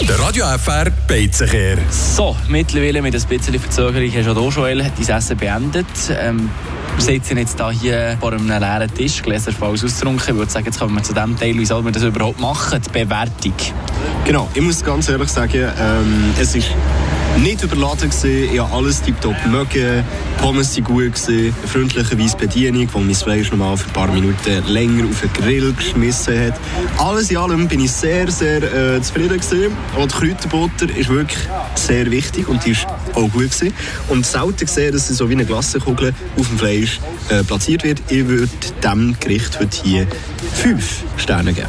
[0.00, 1.78] Der Radio FR Beizenkehr.
[1.90, 5.86] So, mittlerweile mit ein bisschen Verzögerung hast du auch schon dein Essen beendet.
[6.10, 6.50] Ähm,
[6.96, 10.28] wir sitzen jetzt hier vor einem leeren Tisch, Gläser falls ausgetrunken.
[10.28, 12.80] Ich würde sagen, jetzt kommen wir zu dem Teil, wie soll man das überhaupt machen,
[12.82, 13.54] die Bewertung.
[14.24, 16.68] Genau, ich muss ganz ehrlich sagen, ähm, es ist
[17.38, 18.52] nicht überladen gewesen.
[18.52, 20.04] Ich habe alles tiptop mögen.
[20.38, 21.54] Pommes waren gut gewesen.
[21.58, 25.32] Eine freundliche Bedienung, die mein Fleisch noch mal für ein paar Minuten länger auf den
[25.32, 26.60] Grill geschmissen hat.
[26.98, 29.72] Alles in allem bin ich sehr, sehr äh, zufrieden gewesen.
[29.96, 31.40] Und die Kräuterbutter ist wirklich
[31.74, 33.72] sehr wichtig und die ist auch gut gewesen.
[34.08, 38.00] Und selten gesehen, dass sie so wie eine Glassenkugel auf dem Fleisch äh, platziert wird.
[38.08, 38.48] Ich würde
[38.82, 40.06] diesem Gericht heute hier
[40.54, 41.68] fünf Sterne geben.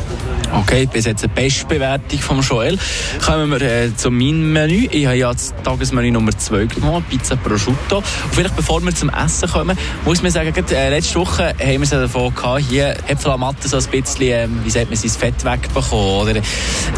[0.53, 2.77] Okay, bis jetzt eine Bestbewertung von Joel.
[3.25, 4.87] Kommen wir äh, zu meinem Menü.
[4.91, 7.97] Ich habe das Tagesmenü Nummer 2 genommen, Pizza Prosciutto.
[7.97, 11.81] Und vielleicht bevor wir zum Essen kommen, muss man sagen, äh, letzte Woche haben wir
[11.81, 15.09] es davon gehabt, hier Äpfel am Matte so ein bisschen, äh, wie sagt man, sein
[15.09, 16.21] Fett wegbekommen.
[16.21, 16.41] Oder,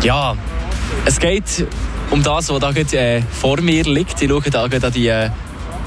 [0.04, 0.36] ja,
[1.06, 1.68] es geht
[2.12, 4.22] um das, was da gerade, äh, vor mir liegt.
[4.22, 5.30] Ich schaue da gerade an die äh,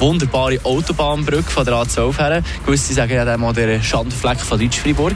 [0.00, 2.42] wunderbare Autobahnbrücke von der A12 her.
[2.64, 5.14] Gewisse sagen ja dann mal der Schandfleck von Deutsch-Fribourg.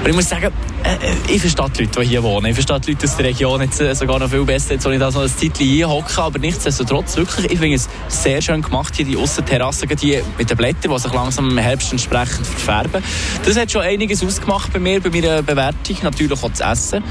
[0.00, 0.52] Und ich muss sagen,
[0.84, 2.46] äh, äh, ich verstehe die Leute, die hier wohnen.
[2.46, 4.98] Ich verstehe die Leute aus der Region jetzt äh, sogar noch viel besser, wo ich
[4.98, 6.22] da so ein Zeitchen hier hocke.
[6.22, 10.56] Aber nichtsdestotrotz, wirklich, ich finde es sehr schön gemacht, hier die Aussenterrasse, die mit den
[10.56, 13.02] Blättern, die sich langsam im Herbst entsprechend verfärben.
[13.44, 15.96] Das hat schon einiges ausgemacht bei mir, bei meiner Bewertung.
[16.02, 17.02] Natürlich auch das Essen.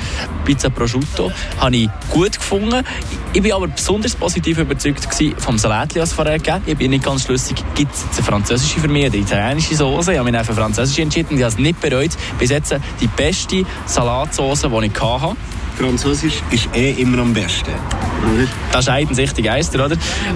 [0.45, 2.83] Pizza Prosciutto habe ich gut gefunden.
[3.33, 7.03] Ich war aber besonders positiv überzeugt vom Salat, das es vorher gegeben Ich bin nicht
[7.07, 10.11] ganz schlüssig, gibt es eine französische für mich, eine italienische Soße.
[10.11, 11.37] Ich habe mich für französische entschieden.
[11.37, 12.11] Ich habe es nicht bereut.
[12.37, 15.37] Bis jetzt die beste Salatsauce, die ich hatte.
[15.77, 17.71] Französisch ist eh immer am besten.
[18.73, 19.95] Das ist eigentlich die Geister, oder?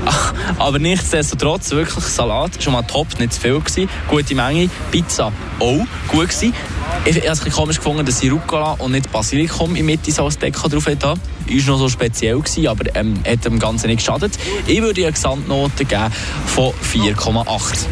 [0.60, 3.90] Aber nichtsdestotrotz, wirklich Salat, schon mal top, nicht zu viel gewesen.
[4.08, 4.70] Gute Menge.
[4.92, 6.54] Pizza auch gut gewesen.
[7.06, 10.38] Ich habe es komisch gefunden, dass sie Rucola und nicht Basilikum in Mitte so als
[10.38, 11.20] Deckel drauf hat.
[11.48, 14.38] Ist noch so speziell gewesen, aber ähm, hat dem Ganzen nicht geschadet.
[14.68, 16.12] Ich würde eine Gesamtnote geben
[16.46, 17.86] von 4,8.